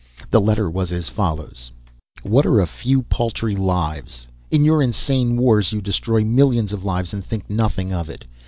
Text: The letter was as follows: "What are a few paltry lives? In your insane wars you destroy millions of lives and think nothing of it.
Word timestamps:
The 0.31 0.41
letter 0.41 0.67
was 0.67 0.91
as 0.91 1.09
follows: 1.09 1.69
"What 2.23 2.43
are 2.47 2.59
a 2.59 2.65
few 2.65 3.03
paltry 3.03 3.55
lives? 3.55 4.25
In 4.49 4.65
your 4.65 4.81
insane 4.81 5.35
wars 5.37 5.71
you 5.71 5.79
destroy 5.79 6.23
millions 6.23 6.73
of 6.73 6.83
lives 6.83 7.13
and 7.13 7.23
think 7.23 7.47
nothing 7.51 7.93
of 7.93 8.09
it. 8.09 8.25